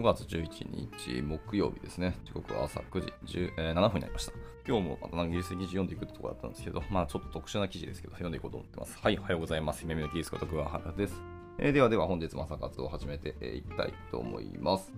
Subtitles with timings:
[0.00, 2.16] 5月11日木曜日ですね。
[2.24, 4.32] 時刻は朝9時10、えー、7分になりました。
[4.66, 8.96] 今日もまた技術的記事読んでいくってところだったんですけど、まあちょっと特殊な記事ですけど、読んでいこうと思ってます。
[8.98, 9.82] はい、おはようございます。
[9.82, 11.20] 夢見の技術こと桑原です。
[11.58, 14.90] えー、ではでは本日も朝活を始めていきたいと思います。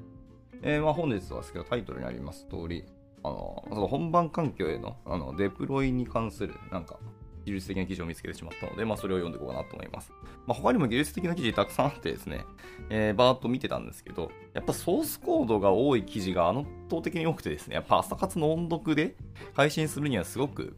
[0.62, 2.84] えー、まあ本日はですけど、タイトルにあります通り、
[3.24, 7.00] あの、その本番環境へのあのデプロイに関するなんか
[7.44, 10.12] 技術的な記事を見つけてしまったので、まあ、それを読んでいこうかなと思います。
[10.46, 12.44] まあ、他にも技術的な記事たくさんあってですね、
[12.90, 19.16] えー、バーっと見てたんですけど、やっぱソースコードが多い記事が圧倒的に多くてですね、やっぱ朝活の音読で
[19.54, 20.76] 配信するにはすごく、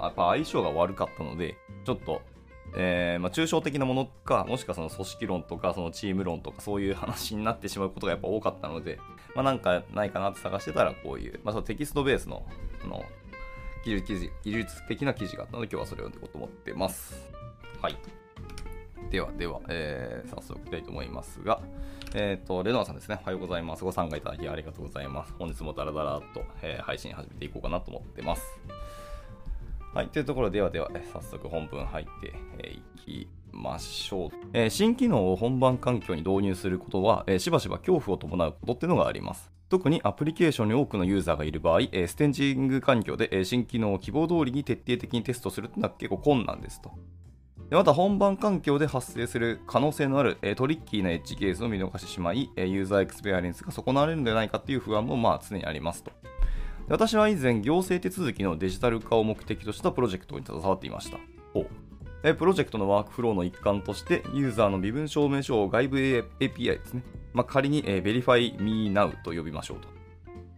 [0.00, 2.22] やっぱ相性が悪かったので、ちょっと、
[2.76, 8.98] えー、まあ、抽象的なものか、もしくはその組織論とか、そのチーム論とか、そういう話になってしまうことがやっぱ多かったので、
[9.34, 12.44] まあ、なんかないかなって探してたら、こういう、まあ、そのテキストベースの、
[12.84, 13.04] あの、
[13.86, 17.30] 技術記事技術的な記事があったので、今日はそれを読んでいこうと思ってます。
[17.80, 17.96] はい。
[19.10, 21.60] では、では、えー、早速いきたいと思いますが、
[22.12, 23.20] えっ、ー、と、レノアさんですね。
[23.22, 23.84] おはようございます。
[23.84, 25.32] ご参加いただきありがとうございます。
[25.38, 28.42] 本日もダラダラと、えー、配信始めていこうかなと思ってます。
[29.94, 30.08] はい。
[30.08, 39.50] というところではでは、早速本文入って、えー、いきましょう、えー、新機能を本番環境に導入することは、えー、しばしば恐怖を伴うことっていうのがあります。
[39.68, 46.92] 特にアプリケーションに多くのユーザーがいる場合、ステンジング環境で新機能を希望通りに徹底的にテストするというのは結構困難ですと。
[47.70, 56.12] また本番環境で発生する可能性のあるトリッキーなエッジケースを見逃してしまい、ユーザーエクスペリエンスが損なわれるのではないかという不安もまあ常にありますと。
[56.88, 61.18] 私は以前、行政手続きのデジタル化を目的としたプロジェクトに携わっていました。
[62.22, 65.96] プロジェクトのワークフローの一環として、ユーザーの身分証明書を外部
[66.40, 69.88] API ですね、まあ、仮に、Verify Me Now と呼びましょうと。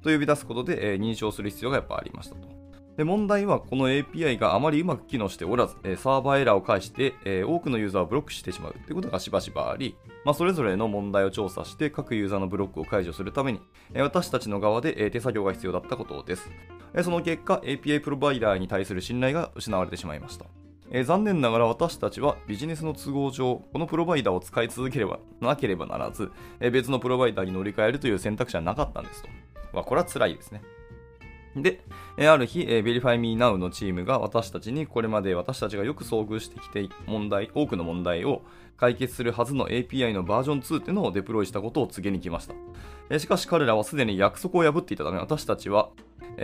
[0.03, 2.49] と呼び出すことで、認証する必要がやっぱありましたと。
[2.97, 13.61] で問題はこの API があまりうまく機能しておらず、サーバーエラーを介して、多くのユーザーをブロックしてしまうということがしばしばあり、まあ、それぞれの問題を調査して各ユーザーのブロックを解除するために、
[13.95, 16.51] 私たちの側で、手作業が必要だったことです。
[17.05, 20.47] その結果、API プロバイダーに対する信頼が失われてしまいました。
[20.91, 29.29] えー、残念ながら私たちはビジネスの都合上、このプロバイダーを使い続ければなければならず、えー、別のプロバイダーに乗り換えるという選択肢はなかったんですと。
[29.73, 30.63] まあ、これは辛いですね。
[31.57, 31.81] で、
[32.19, 38.43] ある日、Verify Me Now のチームが私たちにこれまで私たちがよく遭遇してきて問題、多くの問題を
[38.77, 42.49] 解決するはずの API のバージョン2っていうのをデプロイしたことを告げに来まし
[43.09, 43.19] た。
[43.19, 45.91] しかし彼らはすでに約束を破っていたため私たちは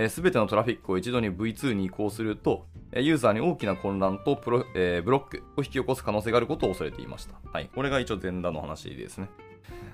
[0.09, 7.35] すべてのトラフィックを一度に V2 に移行すると、ユーザーに大きな混乱とプロ、えー、ブロックを引き起こす可能性があることを恐れていました。
[7.53, 7.71] はい。
[7.75, 9.29] これが一応前段の話ですね。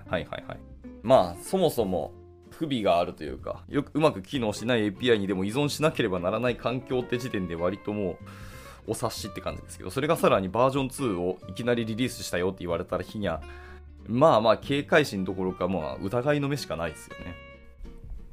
[0.08, 0.58] はいはいはい。
[1.02, 2.12] まあ、そもそも
[2.50, 8.18] 不備があるというか、よくうまく機能しない API にでも依存しなければならない環境って時点で割とも
[8.86, 13.40] うお察しって感じですけど、それがさらにバージョン2をいきなりリリースしたよって言われたら日には、
[14.06, 17.49] まあまあ警戒心どころか、まあ疑いの目しかないですよね。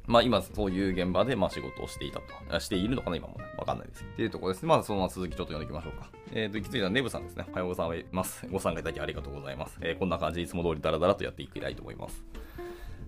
[0.08, 2.60] まあ今そういう現場でまあ仕事をしていたと。
[2.60, 3.44] しているのかな今もね。
[3.58, 4.02] わかんないです。
[4.02, 4.68] っていうところですね。
[4.68, 6.10] まあその続きちょっと読んでいきましょうか。
[6.32, 7.44] えっ、ー、と、行き着いたネブさんですね。
[7.50, 8.46] おはようございます。
[8.50, 9.78] ご参加いただきありがとうございます。
[9.82, 12.24] えー、こんな感じでいつも通りダラダラとやっていきたいと思います。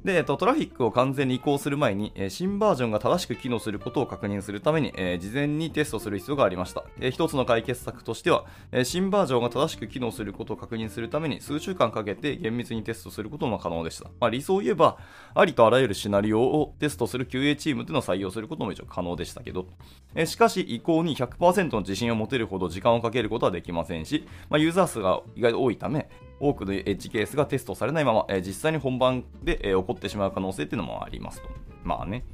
[0.05, 6.85] で、えっと、トラフィックを完全に移行する前に、え、新バージョンが正しく機能することを確認するために、え、事前にテストする必要がありました。
[7.01, 14.09] えー、一つの解決策としては、え新バージョンが正しく機能することを確認するために、数週間かけて厳密にテストすることも可能でした。
[14.21, 14.97] まあ、理想を言えば、
[15.35, 19.67] ありとあらゆるシナリオをテストする QA チームというのを採用することも一応可能でしたけど、
[20.15, 26.09] えしかし、移行に100%の自信を持てるほど時間をかけることはできませんし、まあ、ユーザー数が意外と多いため、
[26.41, 31.49] 多くのエッジケースがテストされないまま、え、実際に本番で、え、起こってしまう可能性っていうのもありますと。
[31.85, 32.25] まあね。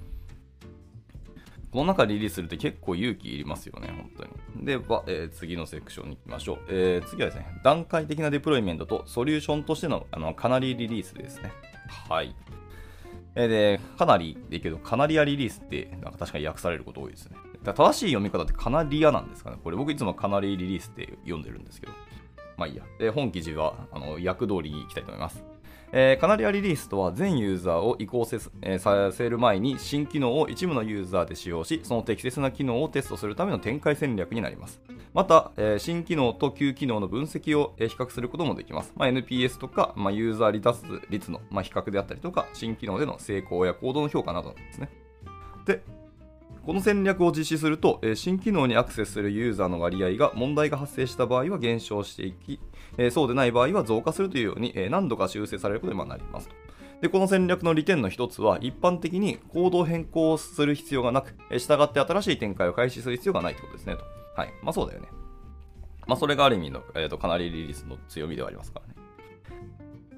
[1.72, 4.24] この中リリースするって結構勇気いりますよね、本当
[4.58, 4.64] に。
[4.64, 7.06] では、えー、次のセクションに行きましょう、えー。
[7.06, 11.52] 次はですね、段階的なデプロイメントとソリューションとしてのあのかなりリリースですね。
[12.08, 12.34] はい。
[13.34, 17.36] えー、で、かなりでいいけど、カナリアリリースってなんか確かに訳されること多いですね。
[17.64, 19.58] 正しい読み方ってカナリアなんですかね。
[19.62, 21.92] これ僕いつもカナリリリースって読んでるんですけど。
[22.56, 22.82] まあいいや。
[22.98, 25.44] で、本記事は、あの、訳通りにいきたいと思います。
[25.92, 34.80] えー、カナリアリリースとは全ユーザーを移行せ、えー、させる前に新機能を一部のユーザーで使用し、その適切な機能をテストするための展開戦略になります。
[35.14, 38.92] また、えー、新機能と旧機能の分析を、え比較することもできます。
[38.96, 44.90] まあ、NPS とか、まあ、ユーザー離脱率の、まあ、比較であったりとか、新機能での成功や行動の評価などですね。
[45.64, 45.82] で、
[46.66, 52.58] この戦略を実施すると、え新機能にアクセスするユーザーの割合が問題が発生した場合は減少していき、
[52.98, 56.54] えそうでない場合は増加するというように、え何度か修正されることになりますと。
[57.02, 64.02] で、この戦略の利点の一つは、一般的に行動変更をする必要がなく、え従って新しい展開を開始する必要がないということですねと。
[64.34, 64.52] はい。
[64.64, 65.06] まあそうだよね。
[66.08, 68.95] まあそれがある意味の、えーと、かなりリリースの強みではありますからね。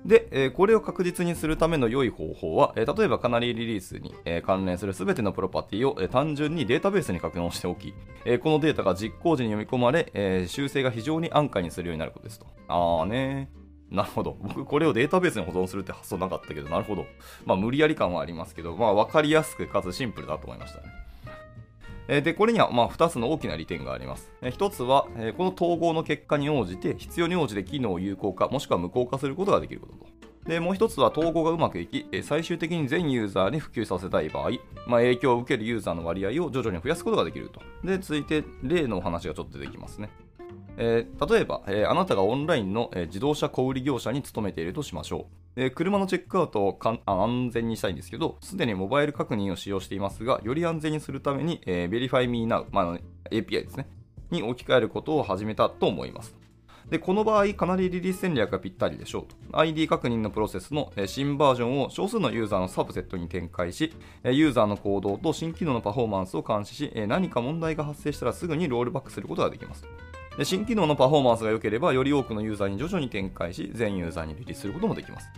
[0.05, 12.47] で、えーこれを確実にするための良い方法は、えー例えばカナリーリリースに、えー関連する全てのプロパティを、えー単純にデータベースに格納しておき、えーこのデータが実行時に読み込まれ、えー修正が非常に安価にするようになることですと。
[12.69, 13.51] あーね。
[13.91, 14.37] なるほど。
[14.43, 17.07] 僕、これをデータベースに保存するって発想なかったけど、なるほど。
[17.47, 20.85] まあ、無理やり感はありますけど、まあ、わかりやすくかつシンプルだと思いましたね。
[22.09, 24.33] で、これにはま2つの大きな利点があります。
[24.41, 30.07] え1つは、えこの統合の結果に応じて、必要に応じて機能を有効化、もしくは無効化することができることと。
[30.49, 34.53] で、もう1つは統合がうまくいき、最終的に全ユーザーに普及させたい場合、
[34.87, 37.61] まあ、影響を受けるユーザーの割合を徐々に増やすことができると。
[37.85, 40.09] で、続いて、例のお話がちょっと出てきますね。
[40.79, 45.48] えー例えば、えーあなたがオンラインの、えー自動車小売業者に勤めているとしましょう。
[45.61, 52.99] え車のチェックアウトをかんあ安全にしたいんですけど、すでにモバイル確認を使用していますが、より安全にするために、えー、Verify Me Now、まあ、
[53.33, 53.89] API ですね、
[54.31, 56.38] に置き換えることを始めたと思います。
[56.91, 59.59] で、この場合、かなりリリース戦略がぴったりでしょうと。
[59.59, 63.93] ID 確認のプロセスの新バージョンを少数のユーザーのサブセットに展開し、
[64.25, 69.85] ユーザーの行動と新機能のパフォーマンスを監視し、何か問題が発生したらすぐにロールバックすることができます。
[70.39, 75.29] で新機能のパフォーマンスが良ければ、より多くのユーザーに徐々に展開し、全ユーザーにリリースすることもできます。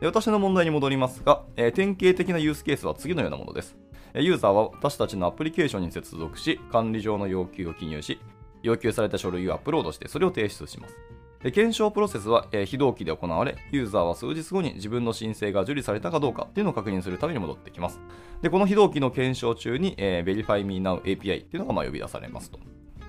[0.00, 3.76] で私の問題に戻りますが、え典型的なユースケースは次のようなものです。
[4.14, 8.18] ユーザーは私たちのアプリケーションに接続し、管理上の要求を記入し、
[8.66, 10.96] 要求された書類をアップロードして、それを提出します。
[11.42, 18.00] で検証プロセスは、えー非同期で行われ、ユーザーは数日後に自分の申請が受理されたかどうかっていうのを確認するために戻ってきます。
[18.42, 22.58] でこの非同期の検証中に、えー Verify Me Now API っていうのがまあ呼び出されますと。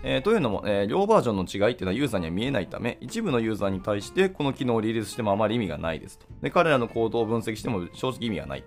[0.03, 6.27] えーというのも、えー両バージョンの違いっていうのはユーザーには見えないため、一部のユーザーに対してこの機能をリリースしてもあまり意味がないですと。
[6.41, 8.63] で彼らの行動を分析しても正直意味がない。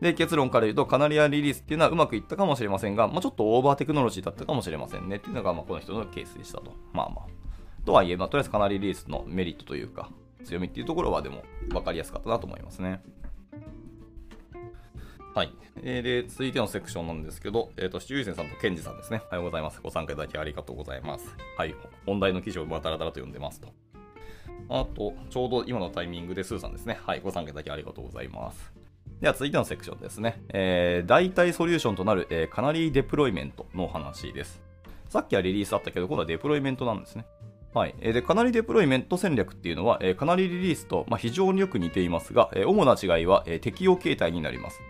[0.00, 6.74] で、結論から言うと、カナリアリリースっていうのはうまくいったかもしれませんが、まあ、ちょっとオーバーテクノロジーだったかもしれませんねっていうのが、まあ、この人のケースでしたと。
[6.92, 7.84] まあまあ。
[7.84, 10.10] とはいえ、まあ、とりあえずカナリリリースのメリットというか、
[10.44, 13.00] 強みっていうところはでも分かりやすかったなと思いますね。
[15.34, 15.52] はい。
[15.82, 19.20] えーで、続いてのセクションなんですけど、えっ、と、シチューセンさんとケンジさんですね。
[19.26, 19.80] おはようございます。
[19.82, 21.26] ご参加いただきありがとうございます。
[21.58, 21.74] はい。
[22.06, 23.68] 本題の記事をまあダラダラと読んでますと。
[24.70, 26.98] あと、ちょうど今のタイミングでスーさんですね。
[27.04, 27.20] はい。
[27.20, 28.75] ご参加いただきありがとうございます。
[29.20, 30.42] では続いてのセクションですね。
[30.50, 34.60] えー、代替ソリューションとなる、えーカナリーデプロイメントの話です。
[35.08, 37.24] さっきはリリースあったけど、今度はデプロイメントなんですね。
[37.72, 37.94] はい。
[38.00, 44.80] えーで、カナリデプロイメント戦略っていうのは、えーカナリリリースと、まあ、非常によく似ていますが、えー主な違いは、えー適用形態になります。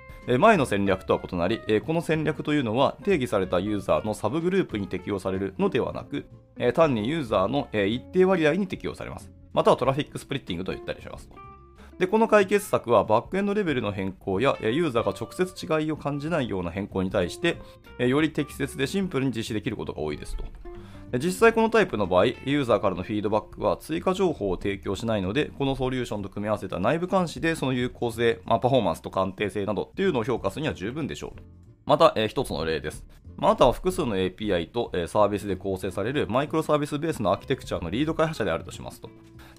[0.40, 6.26] 前の戦略とは異なり、この戦略というのは定義されたユーザーのサブグループに適用されるのではなく、
[6.74, 9.30] 単にユーザーの、一定割合に適用されます。
[9.52, 11.30] またはトラフィックスプリッティングと言ったりします。
[11.98, 17.56] で、この解決策はバックエンドレベルの変更やユーザーが直接違いを感じないような変更に対して、
[17.98, 20.44] より適切でシンプルに実施できることが多いですと。
[21.18, 31.40] 実際このタイプの場合、ユーザーからのフィードバックは追加情報を提供しないので、このソリューションと組み合わせた内部監視でその有効性、まあ、パフォーマンスと安定性などっていうのを評価するには十分でしょう。
[31.86, 33.04] また、えー一つの例です。
[33.36, 39.10] まああなたは複数の API と、えサービスで構成されるマイクロサービスベースのアーキテクチャのリード開発者であるとしますと。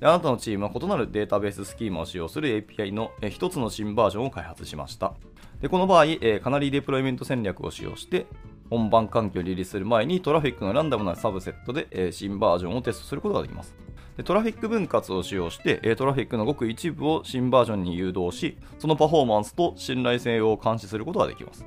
[0.02, 5.14] あなたのチームは異なるデータベーススキーマを使用する API の、えー一つの新バージョンを開発しました。
[5.62, 8.26] でこの場合、えーカナリーデプロイメント戦略を使用して、
[8.70, 13.76] 本番環境をリリースする前にトラフィックのランダムなサブセットで、え新バージョンをテストすることができます。
[14.18, 21.66] でトラフィック分割を使用して、トラフィックのごく一部を新バージョンに誘導し、そのパフォーマンスと信頼性を監視することができます。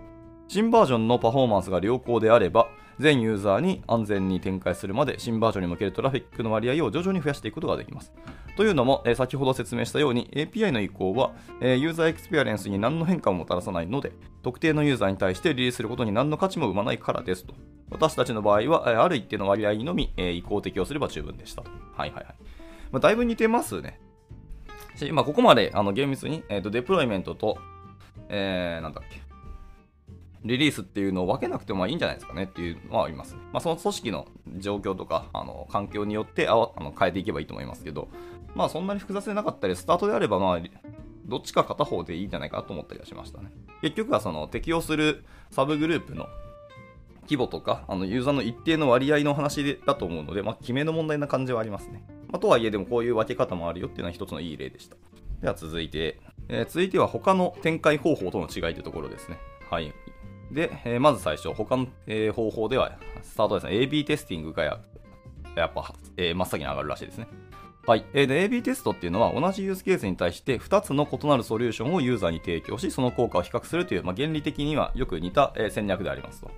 [0.52, 8.12] 新バージョンのパフォーマンスが良好であれば、全ユーザーに安全に展開するまで新バージョンに向けるトラフィックの割合を徐々に増やしていくことができます。
[8.57, 11.30] というのも、え先ほど説明したように API の移行は、
[11.61, 14.11] えユーザーエクスペリエンスに何の変化ももたらさないので、
[14.42, 17.54] 特定のユーザーに対してリリースすることに何の価値も生まないからですと。
[17.88, 21.71] 私たちの場合は、えある一定の割合のみ、え移行適用すれば十分でしたと。
[21.97, 22.35] はいはいはい。
[22.90, 24.00] まあ、だいぶ似てますね。
[24.97, 27.57] しまあ、ここまであの厳密に、えーとデプロイメントと、
[28.28, 29.29] えー、なんだっけ、
[30.44, 33.40] リリースっていうのを分けなくてもいいんじゃないですかねっていうのはあります、ね。
[33.52, 34.26] まあ、その組織の
[34.59, 38.09] 状況とか、あの環境によってああの変えていけばいいと思いますけど、
[38.54, 40.61] まあそんなに複雑でなかったり、スタートであれば、まあ、
[41.26, 43.50] どっちか片方でいいんじゃないかなと思ったりはしましたね。
[43.82, 46.26] 結局はその適用するサブグループの
[47.23, 52.02] 規模とか、あのユーザーの一定の割合の話だと思うので、まあ、決めの問題な感じはありますね。
[52.28, 54.97] まあ、とはいえ、でもこういう分け方もあるよっていうのは一つのいい例でした。
[55.40, 56.18] では続いて、
[56.49, 59.38] えー続いては他の展開方法との違いというところですね。
[59.70, 59.94] はい。
[60.50, 62.92] で、えーまず最初、他の、えー方法では、
[63.23, 64.78] スタートですね、AB テスティングがや
[65.66, 67.28] っぱ、えー真っ先に上がるらしいですね。
[67.87, 68.04] はい。
[68.12, 76.50] えーで、AB テストっていうのは同じユースケースに対して2つの異なるソリューションをユーザーに提供し、その効果を比較するという、まあ、原理的にはよく似た、えー戦略でありますと。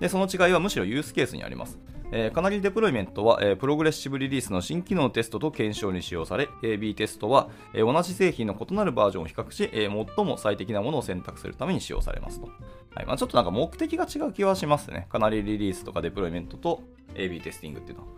[0.00, 1.78] で、その違いはむしろユースケースにあります。
[2.12, 12.46] えー、カナリデプロイメントは、え、プログレッシブリリースの新機能テストと検証に使用され、AB テストは、え、同じ製品の異なるバージョンを比較し、え、最も最適なものを選択するために使用されますと。
[12.94, 15.08] はいまあ、ちょっとなんか目的が違う気はしますね。
[15.10, 16.82] カナリリリースとかデプロイメントと
[17.14, 18.08] AB テスティングっていうのは。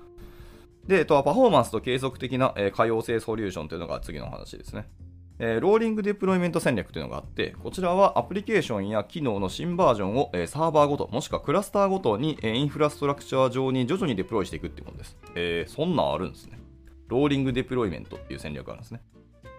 [0.87, 4.89] で、えっと、パフォーマンスと継続的な、え、可用性ソリューションというのが次の話ですね。
[5.39, 15.17] えー、ローリングデプロイメント戦略というのがあって、こちらはアプリケーションや機能の新バージョンを、えー、サーバーごと、もしくはクラスターごとに、えー、インフラストラクチャー上に徐々にデプロイしていくっていうことです。
[15.35, 16.59] えー、そんなんあるんですね。
[17.09, 19.01] ローリングデプロイメントっていう戦略があるんですね。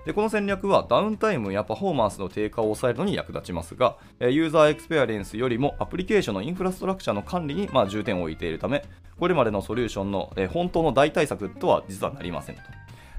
[0.06, 8.86] でこの戦略はダウンタイムやパフォーマンスの低下を抑えるのに役立ちますが、ユーザーエクスペリエンスよりもアプリケーションのインフラストラクチャーの管理にま重点を置いているため、
[9.20, 12.62] これまでのソリューションの本当の大対策とは実はなりませんと。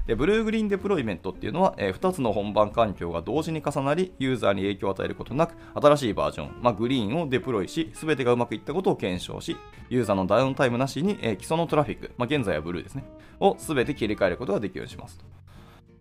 [0.09, 9.55] でブルーグリーンデプロイメントっていうのは、え、2つの本番環境が同時に重なり、ユーザーに影響を与えることなく、新しいバージョン、まあ、グリーンをデプロイし、すべてがうまくいったことを検証し、
[9.87, 13.03] ユーザーのダウンタイムなしに、えー、基礎のトラフィック、まあ、現在はブルーですね、
[13.39, 15.25] をすべて切り替えることができるようにしますと。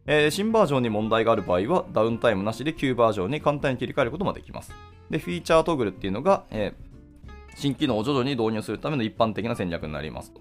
[0.07, 4.73] えー、新バージョンに問題がある場合は、ダウンタイムなしで旧バージョンに簡単に切り替えることもできます。
[5.11, 10.41] で、フィーチャートグルっていうのが、えー、新機能を徐々に導入するための一般的な戦略になりますと。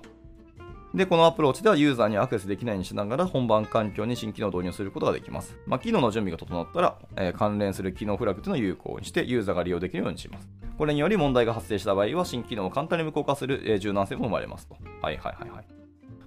[0.94, 5.58] で、このアプローチではユーザーにアクセスできないようにしながら本番環境に新機能を導入することができます。
[5.66, 10.48] まあ、機能の準備が整ったら、えー、関連する機能フラグというのを有効にしてユーザーが利用できるようにします。
[10.78, 14.78] これにより問題が発生した場合は新機能を簡単に無効化する、え、柔軟性も生まれますと。
[15.02, 15.66] はいはいはいはい。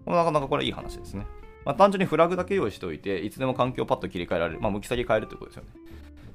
[0.07, 1.27] なかなかこれいい話ですね。
[1.65, 4.61] まあ、単純にフラグだけ用意しておいて、いつでも環境をパッと切り替えられる。
[4.61, 5.71] まあ、向き先変えるということですよね。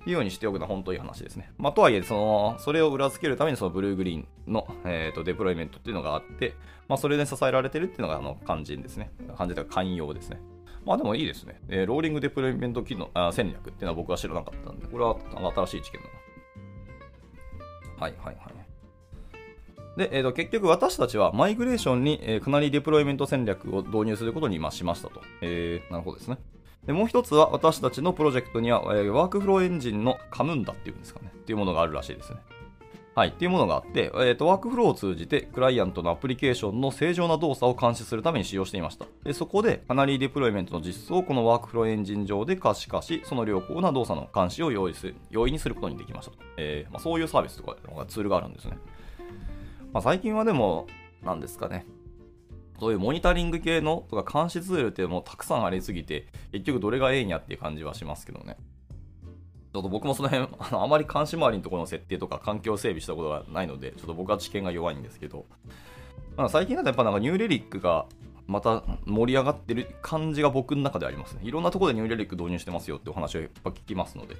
[0.05, 1.51] いうようにしておくのは本当にいい話ですね。
[1.57, 6.53] まあ、とはいえ、その、それを裏付けるためにそのブルーグリーンの、えーと、デプロイメントっていうのがあって、
[6.87, 9.11] まあ、それで支えられてるっていうのがあの肝心ですね。
[9.35, 10.39] 肝心というか寛容ですね。
[10.85, 11.59] まあでもいいですね。
[11.67, 15.17] えー、ローリングデプロイメント機能あ戦略っていうのは僕は知らなかったんで、これは
[15.55, 16.07] 新しい知見だ
[17.97, 18.03] な。
[18.03, 18.55] はいはいはい。
[19.97, 25.21] で、えー、と結局私たちはマイグレーションに、えー、かなりデプロイメント戦略を導入することに今しましたと。
[25.41, 26.37] えー、なるほどですね。
[26.85, 31.31] でもう一つは私たちのプロジェクトには、えー、ワークフローエンジンのカムンダっていうんですかね。
[31.35, 32.39] っていうものがあるらしいですね。
[33.15, 33.29] はい。
[33.29, 39.05] っていうものがあって、えーと、ワークフローを通じてクライアントのアプリケーションの正常な動作を監視するために使用していました。
[39.23, 46.37] でそこで、カナリーデプロイメントの実装をこのワークフローエンジン上で可視化し、その良好な動作の監視を容易する容易にすることにできましたと。
[46.57, 47.77] えーまあ、そういうサービスとか
[48.07, 48.77] ツールがあるんですね。
[49.93, 50.87] まあ、最近はでも、
[51.23, 51.85] なんですかね。
[52.79, 58.57] そういうモニタリング系のとか監視ツールってもうのもたくさんありすぎて、結局どれがええんやっていう感じはしますけどね。
[59.73, 65.45] ちょっと僕もその辺、 あのあまり監視周りのところの設定とか環境整備したことがないので、ちょっと僕は知見が弱いんですけど、
[66.37, 68.05] まあ、最近だとやっぱなんかニューレリックが
[68.47, 71.41] また盛り上がってる感じが僕の中でありますね。
[71.43, 74.35] いろんなところでニューレリック導入してますよってお話をやっぱ聞きますので。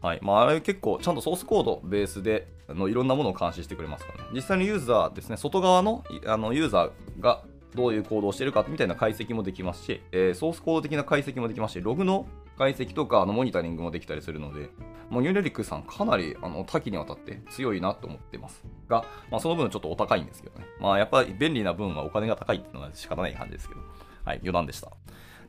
[0.00, 0.18] はい。
[0.20, 4.30] まあ、あれ結構ちゃんとソースコードベースであのいろんなものを監視してくれますからね。
[4.32, 12.26] 実際のユーザーですね、外側のあのユーザーがどういう行動をしているかみたいな解析もできますし、えー、ソースコード的な解析もできますし、ログの
[12.58, 14.70] 解析とかのモニタリングもできたりするので、
[15.10, 20.66] もうニューレリックさんかなりあの多岐にわたって強いなと思ってますが、まあ、その分ちょっとお高いんですけどね。
[20.80, 23.80] まあやっぱり便利な分はお金が高いっていうのは仕方ない感じですけど。
[24.24, 24.92] はい、余談でした。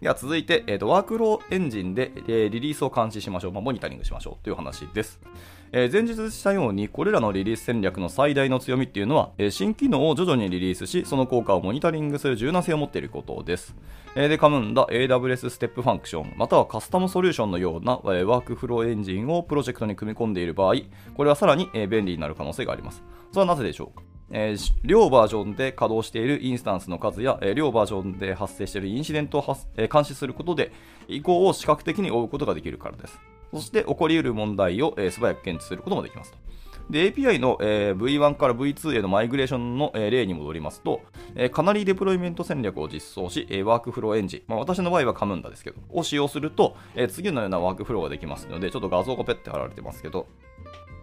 [0.02, 5.22] では続いて、えーと、ワークローエンジンで、えー、リリースを監視しましょう、まあ、モニタリングしましょうという話です。
[5.76, 13.76] えー、前日したように、これらのリリース戦略の最大の強みっていうのは、えー、新機能を徐々にリリースし、その効果をモニタリングする柔軟性を持っていることです。
[14.16, 20.76] えー、で、 Camunda、AWS Step Functions、またはカスタムソリューションのような、えー、ワークフローエンジンをプロジェクトに組み込んでいる場合、
[21.18, 23.04] これはさらに、えー、便利になる可能性があります。
[23.32, 24.04] それはなぜでしょうか？
[24.36, 30.72] えー、両バージョンで稼働しているインスタンスの数や、えー、両バージョンで発生しているインシデントを、えー、監視することで
[31.08, 33.20] 移行を視覚的に追うことができるからです。
[33.54, 36.38] そして起こり得る問題を、えー、素早く検知することもできますと。
[36.90, 41.02] で、API の、えー、V1 から V2 へのマイグレーションの、えー、例に戻りますと、
[41.36, 50.28] えー、かなりデプロイメント戦略を実装し、えー、ワークフローエンジン、まあ、私の場合はカムンダですけど、を使用すると、えー、次のようなワークフローができますので、ちょっと画像がペッて貼られてますけど、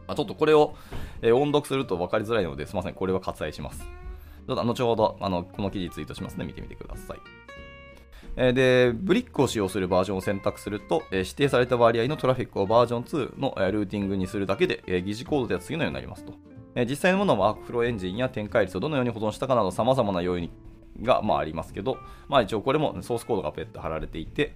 [0.06, 0.74] まあ、ちょっとこれを、
[1.22, 3.80] えー、音読すると分かりづらいので、すみません、これは割愛します。
[3.80, 7.39] ちょっと後ほどあのこの記事ツイートしますので見てみてください。
[8.40, 16.32] で、ブリックを使用するバージョンを選択すると、指定された割合のトラフィックをバージョン2のルーティングにするだけで、疑似コードでは次のようになりますと。
[16.88, 20.50] 実際のものはワークフローエンジンや展開率をどのように保存したかなど様々な要因
[21.02, 24.54] が、まあ、ありますけど、まあ、一応これもソースコードがペッと貼られていて、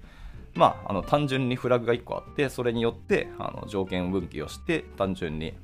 [0.55, 5.55] まあ、あの単純にフラグが1個あって、それによってあの条件分岐をして、単純に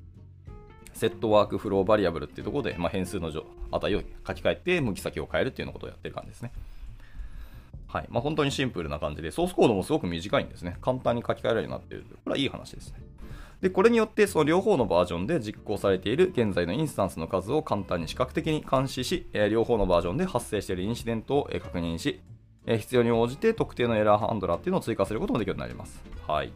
[0.92, 3.30] セットワークフローバリアブルっていうところで、まあ、変数の
[3.70, 6.50] 値を書き換えて向き先を変えるっていうようなことをやってる感じですね。
[7.92, 8.06] はい。
[8.08, 10.76] まあ、本当にシンプルな感じで、ソースコードもすごく短いんですね。
[10.80, 12.04] 簡単に書き換えられるようになっている。
[12.04, 13.00] これはいい話ですね。
[13.60, 22.20] で、これによってその両方のバージョンで実行されている現在のインスタンスの数を簡単に視覚的に監視し、え両方のバージョンで発生しているインシデントを確認し、
[22.64, 26.00] え必要に応じて特定のエラーハンドラーっていうのを追加することもできるようになります。
[26.26, 26.52] はい。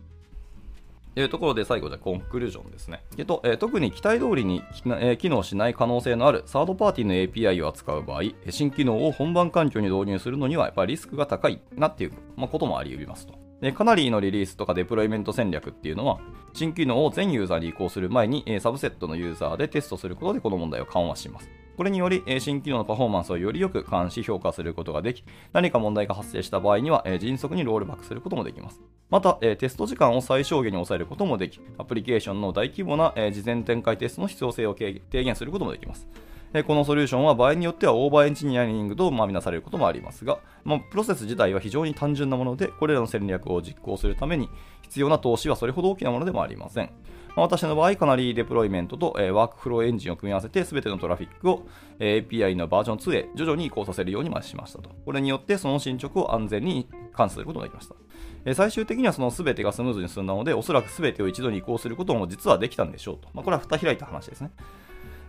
[1.14, 3.04] というところで最後でコンクルージョンですね。
[3.16, 4.62] えとえ、特に期待通りに、
[5.00, 12.12] え、機能しない可能性のあるサードパーティーの API を扱う場合、新機能を本番環境に導入するのにはやっぱりリスクが高いなっていう、
[12.50, 13.43] こともあり得ますと。
[13.64, 16.20] でかなりのリリースとかデプロイメント戦略っていうのは、
[16.52, 21.48] 新機能を全ユーザーに移行する前に、えサブセットのユーザーでテストすることでこの問題を緩和します。
[21.74, 28.82] これにより、え新機能のパフォーマンスをよりよく監視、評価することができ、何か問題が発生した場合には、え迅速にロールバックすることもできます。
[29.08, 36.06] また、えテスト時間を最小限に抑えることもでき、アプリケーションの大規模なえ事前展開テストの必要性を低減することもできます。
[36.62, 44.48] このソリューションは場合によってはオーバーエンジニアリングとまあ見なされることもありますが、まあ、プロセス自体は非常に単純なもので、これらの戦略を実行するために
[44.82, 46.90] 必要な投資はそれほど大きなものでもありません。
[47.34, 51.66] まあ、私の場合、かなりデプロイメントと、えー、ワークフローエンジンを組み合わせて、すべてのトラフィックを、
[51.98, 54.90] えー、API のバージョン2へ徐々に移行させるようにしましたと。
[55.04, 57.96] これによって、その進捗を安全に監視することができました。
[58.44, 63.28] え、最終的にはそのすべてがスムーズに進んだので、おそらくすべてを一度に移行することも実はできたんでしょうと。
[63.34, 64.52] まあ、これは蓋開いた話ですね。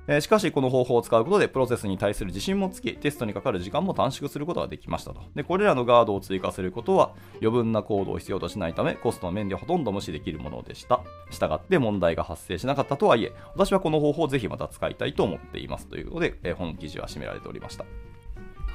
[0.08, 5.22] えしかし、この方法を使うことで、プロセスに対する自信もつき、テストにかかる時間も短縮することができましたと。
[5.34, 11.02] で、これらのガードを追加することは、余分なコードを必要としないため、コストの面でほとんど無視できるものでした。
[11.32, 17.86] したがって問題が発生しなかったとはいえ、私はこの方法をぜひまた使いたいと思っていますということで、え本記事は締められておりました。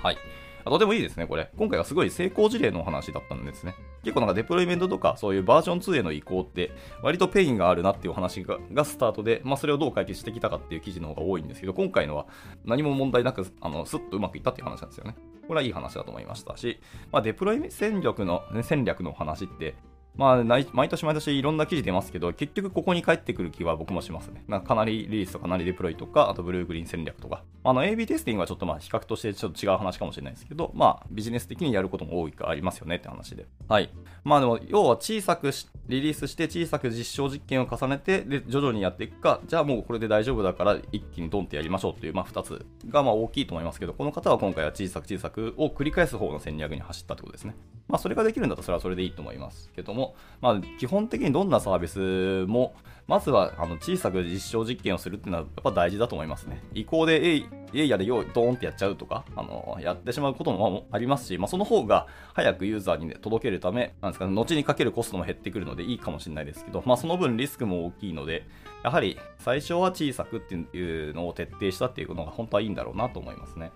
[0.03, 0.19] はい。
[0.65, 1.51] とてもいいですね、これ。
[1.57, 3.75] 今回はすごい成功事例のお話だったんですね。
[4.03, 12.27] 結構なんかデプロイメントとかそういうバージョン2への移行って割とペインがあるなっていう話がスタートで、まあ、それをどう解決してきたかっていう記事の方が多いんですけど、今回のは
[12.65, 15.17] 何も問題なく、あの、スッとうまくいったっていう話なんですよね。
[15.47, 19.75] これはいい話だと思いましたし、まあ、デプロイ戦略の、戦略の話って、
[20.21, 24.45] まあ、毎年毎年いろんな記事出ますけど、結局ここに帰ってくる気は僕もしますね。
[24.47, 27.43] まあ、かなりリリースとかなりデプロイとか、あとブルーグリーン戦略とか。
[27.65, 33.47] あの、AB テスティングはちょっとまあ比較としてちょっと違う話かもしれないですけど、まあ、ビジネス的にやることも多いかありますよねって話で。
[33.67, 33.89] はい。
[34.23, 35.53] まあでも、要は小さく
[35.89, 47.55] リリースして小さく実証実験を重ねて、で、徐々にやっていくか、じゃあもうこれで大丈夫だから一気にドンってやりましょうっていう、まあ2つがまあ大きいと思いますけど、この方は今回は小さく小さくを繰り返す方の戦略に走ったってことですね。
[47.91, 52.75] まあそれができるんだったらそれはそれでいいと思いますけども、まあ基本的にどんなサービスも、
[53.07, 56.63] まずはあの小さく実証実験をするっていうのはやっぱ大事だと思いますね。
[56.73, 57.37] 移行でエ
[57.73, 68.47] イヤでよドーンってやっちゃうとか、あのやってしまうこともありますし、まあ、その方が早くユーザーに、ね、届けるため、なんですかね、後にかけるコストも減ってくるのでいいかもしれないですけど、まあ、その分リスクも大きいので、
[68.85, 73.73] やはり最初は小さくっていうのを徹底したっていうのが本当はいいんだろうなと思いますね。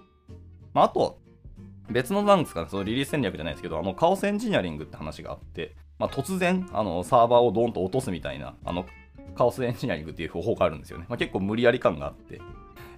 [0.73, 1.19] まあ、あと、
[1.91, 8.87] 別のなんですかね、そのリリース戦略じゃないですけど、あのカオスエンジニアリングって話があって、まあ、突然あのサーバーをドーンと落とすみたいな、あの
[9.35, 11.07] カオスエンジニアリングっていう方法があるんですよね。
[11.09, 12.41] まあ、結構無理やり感があって、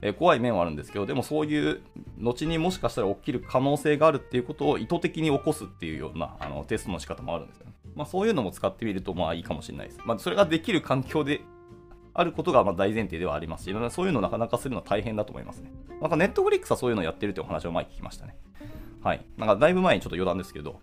[0.03, 1.81] えー、怖い面はあるんですけど、でもそういう
[2.18, 7.72] 後にもしかしたら起きる可能性があるっていうことを意図的に起こすっていうようなあのテストの仕方もあるんですよね。
[7.94, 10.01] まあ、そういうのも使ってみるとまあいいかもしれないです。
[10.05, 11.40] まあ、それができる環境で
[12.19, 15.71] あることがま大前提ではありますし、そういうのなかなかするのは大変だと思いますね。
[16.01, 18.37] なんかネットフリックスはそういうのをやってるってお話を前聞きましたね。
[19.03, 19.25] はい。
[19.37, 20.81] なんかだいぶ前にちょっと余談ですけど、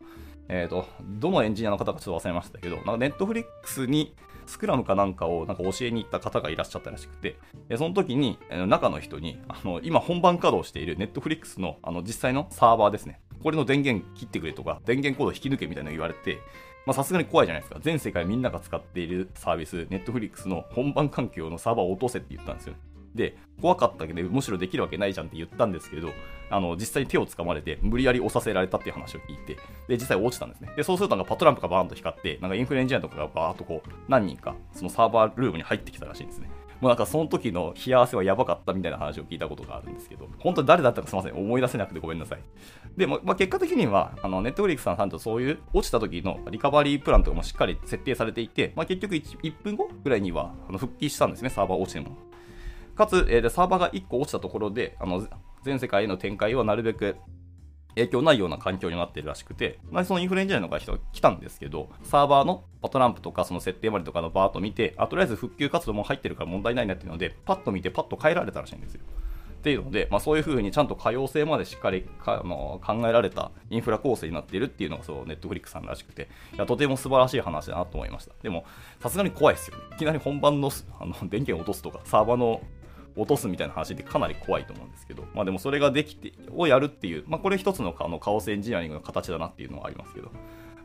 [0.47, 4.15] えっ、ー、と、どのエンジニアの方かちょっと忘れましたけど、なんかネットフリックスに
[4.45, 7.37] スクラムかなんかをなんか教えに行った方がいらっしゃったらしくて、
[7.77, 13.19] その時に中の人に、あの今本番稼働しているネットフリックスのあの実際のサーバーですね。
[13.41, 16.39] これの電源切ってくれとか、電源コード引き抜けみたいなの言われて、
[16.91, 17.79] さすがに怖いじゃないですか。
[17.81, 22.73] 全世界みんなが使っているサービス、ネットフリックスの本番環境のサーバーを落とせって言ったんですよ。
[23.15, 26.09] で、怖かったけど、むしろできるわけないじゃんって言ったんですけど、
[26.49, 29.55] あの、実際に手を掴まれて、無理やり押させられたっていう話を聞いて、
[29.87, 30.71] で、実際落ちたんですね。
[30.75, 36.49] で、そうするとなんかパトランプがバーンと光って、なんかインフルエンジニアとかがバーっとこう、何人か、そのサーバールームに入ってきたらしいんですね。
[36.83, 42.41] もうなんかその時の冷や汗はやばかったみたいな話を聞いたことがあるんですけど、本当に誰だったかすみません、思い出せなくてごめんなさい。
[42.97, 52.17] で、まあ、結果的には、あの、ネットフリックスさんちゃんとそういう落ちた時のリカバリープランとかもしっかり設定されていて、まあ、結局 1, 1分後ぐらいにはあの復帰したんですね、サーバー落ちても。
[52.97, 55.25] かつ、えー、サーバーが1個落ちたところで、あの
[55.63, 57.15] 全世界への展開はなるべく
[57.95, 69.01] 影響ないような環境になってるらしくて、まあ、そのインフルエンジニアの人が来たんですけど、サーバーのパトランプとかその設定までとかのバーッと見て、あとりあえず復旧活動も入ってるから問題ないなっていうので、パッと見てパッと変えられたらしいんですよ。
[69.03, 78.65] っていうので、まあ、そういうふうにちゃんと可用性までしっかりかあの考えられたインフラ構成になっているっていうのがそうネットフリックスさんらしくていやとても素晴らしい話だなと思いましたでも
[78.99, 82.61] さすがに怖いですよいきなり本番のあの電源を落とすとかサーバーの
[83.15, 90.31] 落とすみたいな話ってかなり怖いと思うんですけど、まあでもそれができて、をやるっていう、まあこれ一つのあのカオスエンジニアリングの形だなっていうのはありますけど、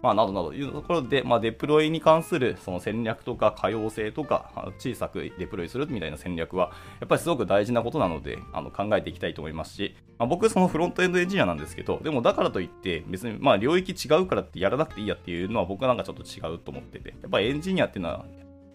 [0.03, 18.25] まあ、などなどいうところで、まあ、デプロイに関するその戦略とか可用性とか、小さくデプロイするみたいな戦略は、やっぱりすごく大事なことなので、あの考えていきたいと思いますし、まあ、僕、そのフロントエンドエンジニアなんですけど、でもだからといって、別にまあ領域違うからってやらなくていいやっていうのは僕なんかちょっと違うと思ってて、やっぱエンジニアっていうのは、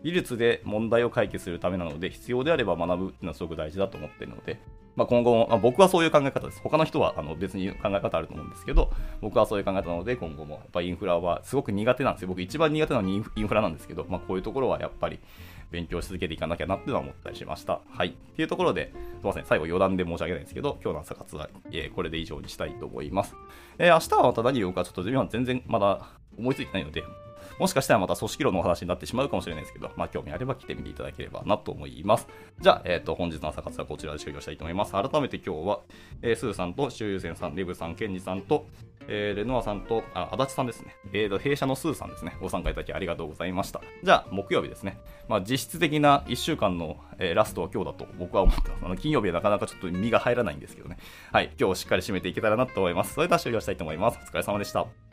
[0.03, 4.59] 技術で問題を解決するためなので、必要であれば学ぶっていうのはすごく大事だと思ってるので、
[4.95, 6.61] まあ、今後も、まあ、僕はそういう考え方です。
[6.61, 12.27] 他の人はあの別に考え方あると思うんですけど、僕はそういう考え方なので、今後もやっぱインフラはすごく苦手なんですよ。
[12.27, 15.19] 僕一番苦手なのはインフラなんですけど、まあ、こういうところはやっぱり
[15.71, 17.81] 勉強し続けていかなきゃなっていうのは思ったりしました。
[17.89, 18.09] はい。
[18.09, 23.35] っていうところで、すみません、最後余談で申し訳ないんですけど、今日の朝活は、えー、これで以上にしたいと思います。
[23.79, 27.03] えー、明日はまた何を言うか、ちょっと今全然まだ思いついてないので、
[27.59, 32.27] もしかしたらまた組織論のお話になってしまうかもしれないですけど、まあ、興味あれば来てみていただければなと思います。
[32.59, 34.93] じゃあ、えっ、ー、と、本日の朝活はこちらで終了したいと思います。
[34.93, 35.79] 改めて今日は、
[36.21, 38.67] えー、スーさんと周遊船さん、レブさん、ケンジさんと、
[39.07, 40.95] えー、レノアさんと、あ、足立さんですね。
[41.11, 42.35] えーと、弊社のスーさんですね。
[42.41, 43.81] ご参加いただきありがとうございました。
[44.03, 44.97] じゃあ、木曜日ですね。
[45.27, 48.85] まあ、実質的な1週間の、えー、ラストは今日だと僕は思ってます。
[48.85, 50.97] あの、金曜日はなかなかちょっと身が入らないんですけどね。
[51.31, 51.51] はい。
[51.59, 53.13] 今日しっかり締めていけたらなと思います。
[53.13, 54.19] それでは終了したいと思います。
[54.23, 55.12] お疲れ様でした。